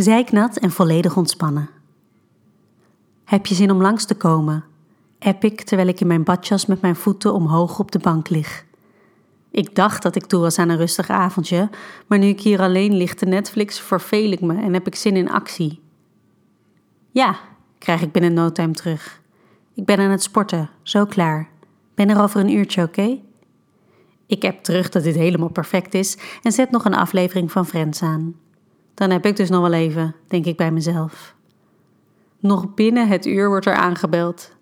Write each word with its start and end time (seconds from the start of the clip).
Zijknat 0.00 0.56
en 0.56 0.70
volledig 0.70 1.16
ontspannen. 1.16 1.70
Heb 3.24 3.46
je 3.46 3.54
zin 3.54 3.70
om 3.70 3.80
langs 3.80 4.04
te 4.04 4.14
komen? 4.14 4.64
App 5.18 5.44
ik 5.44 5.62
terwijl 5.62 5.88
ik 5.88 6.00
in 6.00 6.06
mijn 6.06 6.24
badjas 6.24 6.66
met 6.66 6.80
mijn 6.80 6.96
voeten 6.96 7.34
omhoog 7.34 7.78
op 7.78 7.92
de 7.92 7.98
bank 7.98 8.28
lig. 8.28 8.64
Ik 9.50 9.74
dacht 9.74 10.02
dat 10.02 10.16
ik 10.16 10.26
toe 10.26 10.40
was 10.40 10.58
aan 10.58 10.68
een 10.68 10.76
rustig 10.76 11.10
avondje, 11.10 11.70
maar 12.06 12.18
nu 12.18 12.26
ik 12.26 12.40
hier 12.40 12.60
alleen 12.60 12.96
lig 12.96 13.14
te 13.14 13.26
Netflix, 13.26 13.80
verveel 13.80 14.32
ik 14.32 14.40
me 14.40 14.62
en 14.62 14.72
heb 14.72 14.86
ik 14.86 14.94
zin 14.94 15.16
in 15.16 15.30
actie. 15.30 15.80
Ja, 17.10 17.38
krijg 17.78 18.02
ik 18.02 18.12
binnen 18.12 18.34
no 18.34 18.52
time 18.52 18.72
terug. 18.72 19.20
Ik 19.74 19.84
ben 19.84 19.98
aan 19.98 20.10
het 20.10 20.22
sporten, 20.22 20.70
zo 20.82 21.04
klaar. 21.04 21.48
Ben 21.94 22.10
er 22.10 22.22
over 22.22 22.40
een 22.40 22.52
uurtje, 22.52 22.82
oké? 22.82 23.20
Ik 24.26 24.42
heb 24.42 24.62
terug 24.62 24.88
dat 24.88 25.02
dit 25.02 25.14
helemaal 25.14 25.50
perfect 25.50 25.94
is 25.94 26.18
en 26.42 26.52
zet 26.52 26.70
nog 26.70 26.84
een 26.84 26.94
aflevering 26.94 27.52
van 27.52 27.66
Friends 27.66 28.02
aan. 28.02 28.34
Dan 28.98 29.10
heb 29.10 29.26
ik 29.26 29.36
dus 29.36 29.48
nog 29.48 29.60
wel 29.60 29.72
even, 29.72 30.14
denk 30.26 30.44
ik 30.44 30.56
bij 30.56 30.70
mezelf. 30.70 31.34
Nog 32.38 32.74
binnen 32.74 33.08
het 33.08 33.26
uur 33.26 33.48
wordt 33.48 33.66
er 33.66 33.74
aangebeld. 33.74 34.52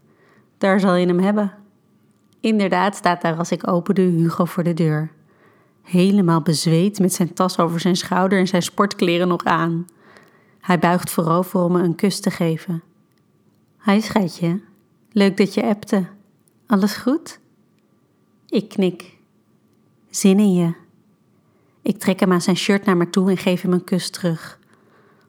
Daar 0.59 0.81
zal 0.81 0.95
je 0.95 1.07
hem 1.07 1.19
hebben. 1.19 1.53
Inderdaad 2.41 2.97
staat 2.97 3.23
daar 3.23 3.37
als 3.37 3.51
ik 3.51 3.69
opende 3.69 4.03
Hugo 4.03 4.45
voor 4.45 4.63
de 4.63 4.75
deur. 4.75 5.11
Helemaal 5.83 6.41
bezweet 6.41 6.99
met 6.99 7.13
zijn 7.13 7.33
tas 7.33 7.59
over 7.59 7.81
zijn 7.81 7.97
schouder 7.97 8.39
en 8.39 8.47
zijn 8.47 8.63
sportkleren 8.63 9.29
nog 9.29 9.45
aan. 9.45 9.87
Hij 10.61 10.79
buigt 10.79 11.11
voorover 11.11 11.61
om 11.61 11.73
me 11.73 11.83
een 11.83 11.95
kus 11.95 12.21
te 12.21 12.31
geven. 12.31 12.83
Hi 13.85 14.01
schatje, 14.01 14.61
leuk 15.13 15.37
dat 15.37 15.55
je 15.55 15.65
appte. 15.65 16.07
Alles 16.67 16.97
goed? 16.97 17.41
Ik 18.49 18.69
knik. 18.69 19.17
Zin 20.11 20.39
in 20.39 20.55
je. 20.55 20.86
Ik 21.87 21.99
trek 21.99 22.21
hem 22.21 22.33
aan 22.33 22.43
zijn 22.43 22.57
shirt 22.57 22.85
naar 22.85 22.97
me 22.97 23.11
toe 23.11 23.31
en 23.31 23.37
geef 23.37 23.63
hem 23.63 23.73
een 23.73 23.85
kus 23.85 24.11
terug. 24.11 24.59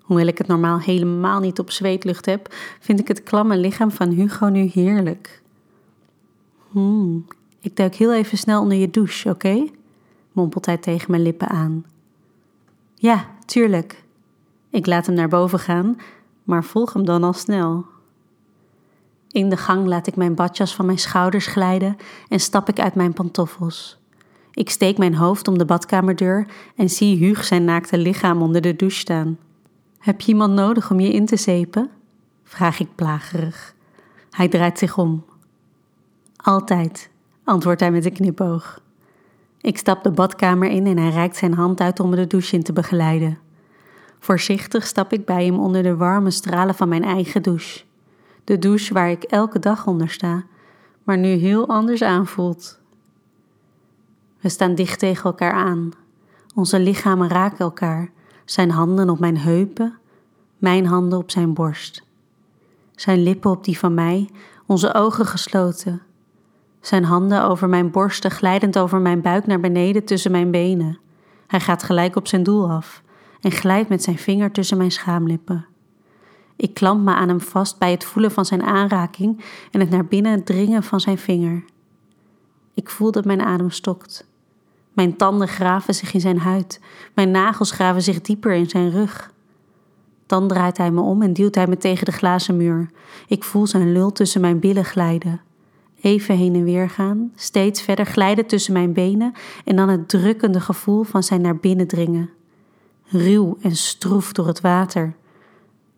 Hoewel 0.02 0.28
ik 0.28 0.38
het 0.38 0.48
normaal 0.48 0.80
helemaal 0.80 1.40
niet 1.40 1.60
op 1.60 1.72
zweetlucht 1.72 2.26
heb, 2.26 2.56
vind 2.80 3.00
ik 3.00 3.08
het 3.08 3.24
klamme 3.24 3.58
lichaam 3.58 3.92
van 3.92 4.10
Hugo 4.10 4.48
nu 4.48 4.60
heerlijk. 4.60 5.42
Hmm, 6.72 7.26
ik 7.60 7.76
duik 7.76 7.96
heel 7.96 8.14
even 8.14 8.38
snel 8.38 8.62
onder 8.62 8.78
je 8.78 8.90
douche, 8.90 9.30
oké? 9.30 9.68
mompelt 10.32 10.66
hij 10.66 10.78
tegen 10.78 11.12
mijn 11.12 11.24
lippen 11.24 11.48
aan. 11.48 11.86
Ja, 12.96 13.26
tuurlijk. 13.46 14.04
Ik 14.70 14.86
laat 14.86 15.06
hem 15.06 15.16
naar 15.16 15.30
boven 15.30 15.60
gaan, 15.60 15.98
maar 16.44 16.64
volg 16.64 16.94
hem 16.94 17.06
dan 17.06 17.24
al 17.24 17.34
snel. 17.34 17.86
In 19.32 19.50
de 19.50 19.58
gang 19.58 19.88
laat 19.88 20.08
ik 20.08 20.16
mijn 20.16 20.36
badjas 20.36 20.76
van 20.76 20.86
mijn 20.86 21.00
schouders 21.00 21.46
glijden 21.46 21.98
en 22.30 22.40
stap 22.40 22.70
ik 22.70 22.80
uit 22.80 22.96
mijn 22.96 23.14
pantoffels. 23.14 23.98
Ik 24.58 24.70
steek 24.70 24.98
mijn 24.98 25.16
hoofd 25.16 25.48
om 25.48 25.58
de 25.58 25.66
badkamerdeur 25.66 26.48
en 26.76 26.90
zie 26.90 27.18
Huug 27.18 27.44
zijn 27.44 27.66
naakte 27.66 27.98
lichaam 27.98 28.42
onder 28.42 28.62
de 28.62 28.76
douche 28.76 29.00
staan. 29.00 29.38
Heb 30.00 30.22
je 30.22 30.28
iemand 30.28 30.54
nodig 30.54 30.92
om 30.92 31.00
je 31.00 31.12
in 31.12 31.26
te 31.26 31.36
zeepen? 31.36 31.90
vraag 32.44 32.80
ik 32.80 32.96
plagerig. 32.96 33.76
Hij 34.30 34.48
draait 34.48 34.78
zich 34.78 34.98
om. 34.98 35.26
Altijd, 36.36 37.10
antwoordt 37.44 37.80
hij 37.80 37.92
met 37.92 38.06
een 38.06 38.14
knipoog. 38.14 38.82
Ik 39.62 39.78
stap 39.78 40.04
de 40.04 40.12
badkamer 40.12 40.70
in 40.70 40.86
en 40.86 40.98
hij 40.98 41.10
reikt 41.10 41.38
zijn 41.38 41.54
hand 41.54 41.80
uit 41.80 42.00
om 42.00 42.10
me 42.10 42.16
de 42.16 42.28
douche 42.28 42.56
in 42.56 42.64
te 42.64 42.74
begeleiden. 42.74 43.38
Voorzichtig 44.20 44.88
stap 44.88 45.14
ik 45.14 45.26
bij 45.26 45.46
hem 45.46 45.60
onder 45.60 45.84
de 45.84 45.96
warme 45.96 46.32
stralen 46.32 46.76
van 46.76 46.90
mijn 46.90 47.04
eigen 47.04 47.42
douche. 47.42 47.84
De 48.44 48.60
douche 48.60 48.94
waar 48.94 49.10
ik 49.10 49.24
elke 49.24 49.60
dag 49.60 49.88
onder 49.88 50.10
sta, 50.10 50.44
maar 51.04 51.18
nu 51.18 51.28
heel 51.28 51.68
anders 51.68 52.02
aanvoelt. 52.02 52.80
We 54.40 54.50
staan 54.50 54.76
dicht 54.76 55.00
tegen 55.00 55.24
elkaar 55.24 55.52
aan. 55.52 55.92
Onze 56.56 56.80
lichamen 56.80 57.30
raken 57.30 57.58
elkaar, 57.58 58.10
zijn 58.46 58.72
handen 58.72 59.10
op 59.10 59.20
mijn 59.20 59.38
heupen, 59.38 59.98
mijn 60.58 60.86
handen 60.86 61.20
op 61.20 61.32
zijn 61.32 61.54
borst. 61.54 62.04
Zijn 62.96 63.24
lippen 63.24 63.52
op 63.52 63.64
die 63.64 63.80
van 63.80 63.94
mij, 63.94 64.30
onze 64.66 64.94
ogen 64.94 65.26
gesloten. 65.26 66.02
Zijn 66.82 67.04
handen 67.04 67.44
over 67.44 67.70
mijn 67.70 67.92
borsten, 67.92 68.32
glijdend 68.32 68.78
over 68.78 69.00
mijn 69.00 69.22
buik 69.22 69.48
naar 69.48 69.60
beneden 69.60 70.04
tussen 70.04 70.32
mijn 70.32 70.52
benen. 70.52 71.00
Hij 71.48 71.60
gaat 71.60 71.84
gelijk 71.84 72.16
op 72.16 72.28
zijn 72.28 72.44
doel 72.44 72.70
af 72.70 73.02
en 73.42 73.52
glijdt 73.52 73.90
met 73.90 74.04
zijn 74.04 74.18
vinger 74.18 74.52
tussen 74.52 74.78
mijn 74.78 74.92
schaamlippen. 74.92 75.66
Ik 76.56 76.74
klamp 76.74 77.04
me 77.04 77.14
aan 77.14 77.28
hem 77.28 77.42
vast 77.42 77.80
bij 77.80 77.92
het 77.92 78.04
voelen 78.04 78.32
van 78.32 78.46
zijn 78.46 78.64
aanraking 78.64 79.44
en 79.72 79.80
het 79.80 79.90
naar 79.90 80.06
binnen 80.06 80.44
dringen 80.44 80.84
van 80.84 81.00
zijn 81.00 81.18
vinger. 81.18 81.64
Ik 82.78 82.90
voel 82.90 83.12
dat 83.12 83.26
mijn 83.26 83.42
adem 83.42 83.70
stokt. 83.70 84.26
Mijn 84.94 85.16
tanden 85.16 85.48
graven 85.48 85.94
zich 85.94 86.14
in 86.14 86.20
zijn 86.20 86.40
huid, 86.40 86.80
mijn 87.14 87.32
nagels 87.32 87.72
graven 87.72 88.02
zich 88.02 88.22
dieper 88.22 88.54
in 88.54 88.70
zijn 88.70 88.92
rug. 88.92 89.34
Dan 90.26 90.48
draait 90.48 90.78
hij 90.78 90.92
me 90.92 91.02
om 91.02 91.22
en 91.22 91.34
duwt 91.34 91.56
hij 91.56 91.68
me 91.68 91.78
tegen 91.78 92.06
de 92.06 92.12
glazen 92.12 92.58
muur. 92.58 92.90
Ik 93.28 93.44
voel 93.44 93.68
zijn 93.68 93.92
lul 93.92 94.12
tussen 94.12 94.42
mijn 94.42 94.60
billen 94.60 94.86
glijden. 94.86 95.42
Even 96.02 96.38
heen 96.38 96.56
en 96.56 96.64
weer 96.64 96.90
gaan, 96.90 97.32
steeds 97.36 97.82
verder 97.82 98.06
glijden 98.06 98.46
tussen 98.46 98.74
mijn 98.74 98.94
benen 98.94 99.34
en 99.66 99.76
dan 99.76 99.90
het 99.90 100.10
drukkende 100.10 100.60
gevoel 100.60 101.04
van 101.04 101.24
zijn 101.24 101.42
naar 101.42 101.58
binnen 101.58 101.88
dringen. 101.88 102.30
Ruw 103.04 103.58
en 103.62 103.76
stroef 103.76 104.32
door 104.32 104.48
het 104.48 104.62
water. 104.62 105.16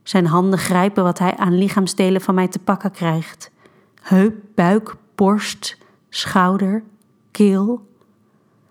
Zijn 0.04 0.26
handen 0.26 0.60
grijpen 0.60 1.04
wat 1.04 1.20
hij 1.20 1.38
aan 1.38 1.58
lichaamsdelen 1.58 2.22
van 2.22 2.36
mij 2.36 2.48
te 2.48 2.60
pakken 2.60 2.92
krijgt: 2.92 3.52
heup, 4.02 4.36
buik, 4.56 4.96
borst, 5.16 5.78
schouder, 6.10 6.84
keel. 7.32 7.88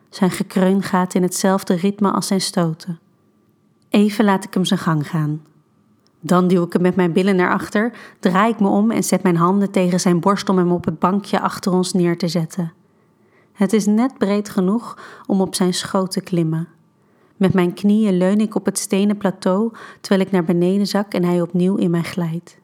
Zijn 0.08 0.30
gekreun 0.30 0.82
gaat 0.82 1.14
in 1.14 1.22
hetzelfde 1.22 1.74
ritme 1.74 2.10
als 2.10 2.26
zijn 2.26 2.40
stoten. 2.40 2.98
Even 3.88 4.24
laat 4.24 4.44
ik 4.44 4.54
hem 4.54 4.64
zijn 4.64 4.80
gang 4.80 5.08
gaan. 5.08 5.42
Dan 6.20 6.48
duw 6.48 6.64
ik 6.64 6.72
hem 6.72 6.82
met 6.82 6.96
mijn 6.96 7.12
billen 7.12 7.36
naar 7.36 7.52
achter, 7.52 7.92
draai 8.18 8.52
ik 8.52 8.60
me 8.60 8.68
om 8.68 8.90
en 8.90 9.04
zet 9.04 9.22
mijn 9.22 9.36
handen 9.36 9.70
tegen 9.70 10.00
zijn 10.00 10.20
borst 10.20 10.48
om 10.48 10.58
hem 10.58 10.72
op 10.72 10.84
het 10.84 10.98
bankje 10.98 11.40
achter 11.40 11.72
ons 11.72 11.92
neer 11.92 12.18
te 12.18 12.28
zetten. 12.28 12.72
Het 13.52 13.72
is 13.72 13.86
net 13.86 14.18
breed 14.18 14.48
genoeg 14.48 14.98
om 15.26 15.40
op 15.40 15.54
zijn 15.54 15.74
schoot 15.74 16.10
te 16.10 16.20
klimmen. 16.20 16.68
Met 17.36 17.52
mijn 17.52 17.74
knieën 17.74 18.16
leun 18.16 18.40
ik 18.40 18.54
op 18.54 18.64
het 18.64 18.78
stenen 18.78 19.16
plateau 19.16 19.72
terwijl 20.00 20.26
ik 20.26 20.32
naar 20.32 20.44
beneden 20.44 20.86
zak 20.86 21.12
en 21.12 21.24
hij 21.24 21.40
opnieuw 21.40 21.76
in 21.76 21.90
mij 21.90 22.02
glijdt. 22.02 22.58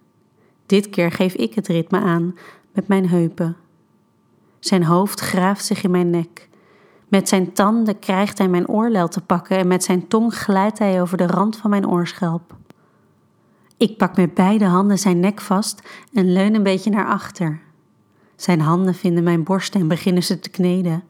Dit 0.67 0.91
keer 0.91 1.13
geef 1.13 1.35
ik 1.35 1.55
het 1.55 1.67
ritme 1.67 1.99
aan 1.99 2.35
met 2.73 2.89
mijn 2.89 3.09
heupen. 3.09 3.57
Zijn 4.65 4.85
hoofd 4.85 5.21
graaft 5.21 5.65
zich 5.65 5.83
in 5.83 5.91
mijn 5.91 6.11
nek. 6.11 6.49
Met 7.09 7.29
zijn 7.29 7.53
tanden 7.53 7.99
krijgt 7.99 8.39
hij 8.39 8.49
mijn 8.49 8.69
oorlel 8.69 9.09
te 9.09 9.21
pakken 9.21 9.59
en 9.59 9.67
met 9.67 9.85
zijn 9.85 10.09
tong 10.09 10.35
glijdt 10.35 10.79
hij 10.79 11.01
over 11.01 11.17
de 11.17 11.27
rand 11.27 11.57
van 11.57 11.71
mijn 11.71 11.89
oorschelp. 11.89 12.57
Ik 13.77 13.97
pak 13.97 14.17
met 14.17 14.35
beide 14.35 14.65
handen 14.65 14.99
zijn 14.99 15.21
nek 15.21 15.41
vast 15.41 15.83
en 16.13 16.33
leun 16.33 16.55
een 16.55 16.63
beetje 16.63 16.91
naar 16.91 17.07
achter. 17.07 17.61
Zijn 18.37 18.61
handen 18.61 18.95
vinden 18.95 19.23
mijn 19.25 19.45
borst 19.45 19.75
en 19.75 19.89
beginnen 19.89 20.23
ze 20.23 20.41
te 20.41 20.51
kneden. 20.51 21.03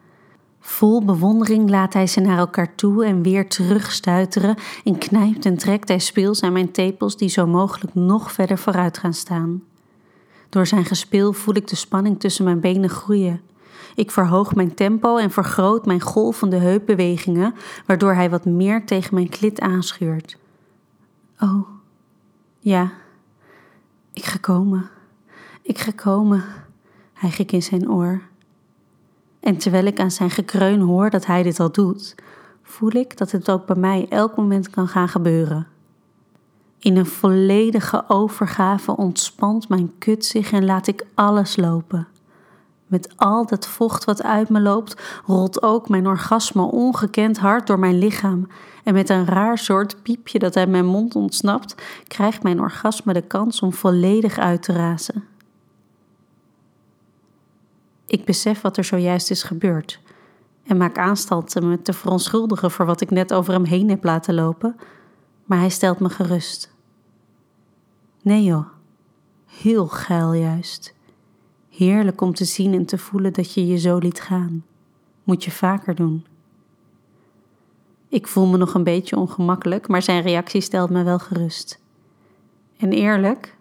Vol 0.60 1.04
bewondering 1.04 1.70
laat 1.70 1.92
hij 1.92 2.06
ze 2.06 2.20
naar 2.20 2.38
elkaar 2.38 2.74
toe 2.74 3.04
en 3.04 3.22
weer 3.22 3.48
terugstuiteren 3.48 4.56
en 4.84 4.98
knijpt 4.98 5.46
en 5.46 5.58
trekt 5.58 5.88
hij 5.88 5.98
speels 5.98 6.42
aan 6.42 6.52
mijn 6.52 6.72
tepels 6.72 7.16
die 7.16 7.28
zo 7.28 7.46
mogelijk 7.46 7.94
nog 7.94 8.32
verder 8.32 8.58
vooruit 8.58 8.98
gaan 8.98 9.14
staan. 9.14 9.62
Door 10.54 10.66
zijn 10.66 10.84
gespeel 10.84 11.32
voel 11.32 11.54
ik 11.54 11.68
de 11.68 11.76
spanning 11.76 12.20
tussen 12.20 12.44
mijn 12.44 12.60
benen 12.60 12.90
groeien. 12.90 13.40
Ik 13.94 14.10
verhoog 14.10 14.54
mijn 14.54 14.74
tempo 14.74 15.16
en 15.16 15.30
vergroot 15.30 15.86
mijn 15.86 16.00
golvende 16.00 16.56
heupbewegingen, 16.56 17.54
waardoor 17.86 18.14
hij 18.14 18.30
wat 18.30 18.44
meer 18.44 18.86
tegen 18.86 19.14
mijn 19.14 19.28
klit 19.28 19.60
aanschuurt. 19.60 20.38
Oh, 21.40 21.68
ja, 22.58 22.92
ik 24.12 24.24
ga 24.24 24.38
komen. 24.40 24.90
Ik 25.62 25.78
ga 25.78 25.92
komen, 25.94 26.44
hijg 27.12 27.38
ik 27.38 27.52
in 27.52 27.62
zijn 27.62 27.90
oor. 27.90 28.22
En 29.40 29.56
terwijl 29.56 29.84
ik 29.84 30.00
aan 30.00 30.10
zijn 30.10 30.30
gekreun 30.30 30.80
hoor 30.80 31.10
dat 31.10 31.26
hij 31.26 31.42
dit 31.42 31.60
al 31.60 31.72
doet, 31.72 32.14
voel 32.62 32.92
ik 32.92 33.16
dat 33.16 33.30
het 33.30 33.50
ook 33.50 33.66
bij 33.66 33.76
mij 33.76 34.06
elk 34.08 34.36
moment 34.36 34.70
kan 34.70 34.88
gaan 34.88 35.08
gebeuren. 35.08 35.66
In 36.84 36.96
een 36.96 37.06
volledige 37.06 38.04
overgave 38.08 38.96
ontspant 38.96 39.68
mijn 39.68 39.92
kut 39.98 40.24
zich 40.24 40.52
en 40.52 40.64
laat 40.64 40.86
ik 40.86 41.06
alles 41.14 41.56
lopen. 41.56 42.08
Met 42.86 43.12
al 43.16 43.46
dat 43.46 43.66
vocht 43.66 44.04
wat 44.04 44.22
uit 44.22 44.48
me 44.48 44.60
loopt, 44.60 45.20
rolt 45.26 45.62
ook 45.62 45.88
mijn 45.88 46.06
orgasme 46.06 46.62
ongekend 46.62 47.38
hard 47.38 47.66
door 47.66 47.78
mijn 47.78 47.98
lichaam. 47.98 48.48
En 48.82 48.94
met 48.94 49.08
een 49.08 49.26
raar 49.26 49.58
soort 49.58 50.02
piepje 50.02 50.38
dat 50.38 50.56
uit 50.56 50.68
mijn 50.68 50.86
mond 50.86 51.14
ontsnapt, 51.16 51.74
krijgt 52.08 52.42
mijn 52.42 52.60
orgasme 52.60 53.12
de 53.12 53.22
kans 53.22 53.60
om 53.60 53.72
volledig 53.72 54.38
uit 54.38 54.62
te 54.62 54.72
razen. 54.72 55.24
Ik 58.06 58.24
besef 58.24 58.60
wat 58.60 58.76
er 58.76 58.84
zojuist 58.84 59.30
is 59.30 59.42
gebeurd 59.42 60.00
en 60.66 60.76
maak 60.76 60.98
aanstalten 60.98 61.68
me 61.68 61.82
te 61.82 61.92
verontschuldigen 61.92 62.70
voor 62.70 62.86
wat 62.86 63.00
ik 63.00 63.10
net 63.10 63.32
over 63.32 63.52
hem 63.52 63.64
heen 63.64 63.88
heb 63.88 64.04
laten 64.04 64.34
lopen, 64.34 64.76
maar 65.44 65.58
hij 65.58 65.68
stelt 65.68 65.98
me 65.98 66.08
gerust. 66.08 66.72
Nee 68.24 68.42
joh, 68.42 68.66
heel 69.46 69.86
geil 69.86 70.32
juist. 70.32 70.94
Heerlijk 71.70 72.20
om 72.20 72.34
te 72.34 72.44
zien 72.44 72.74
en 72.74 72.84
te 72.84 72.98
voelen 72.98 73.32
dat 73.32 73.54
je 73.54 73.66
je 73.66 73.78
zo 73.78 73.98
liet 73.98 74.20
gaan. 74.20 74.64
Moet 75.24 75.44
je 75.44 75.50
vaker 75.50 75.94
doen. 75.94 76.24
Ik 78.08 78.26
voel 78.26 78.46
me 78.46 78.56
nog 78.56 78.74
een 78.74 78.84
beetje 78.84 79.16
ongemakkelijk, 79.16 79.88
maar 79.88 80.02
zijn 80.02 80.22
reactie 80.22 80.60
stelt 80.60 80.90
me 80.90 81.02
wel 81.02 81.18
gerust. 81.18 81.80
En 82.76 82.92
eerlijk, 82.92 83.56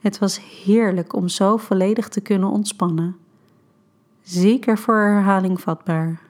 het 0.00 0.18
was 0.18 0.40
heerlijk 0.64 1.14
om 1.14 1.28
zo 1.28 1.56
volledig 1.56 2.08
te 2.08 2.20
kunnen 2.20 2.48
ontspannen. 2.48 3.16
Zeker 4.22 4.78
voor 4.78 4.96
herhaling 4.96 5.60
vatbaar. 5.60 6.20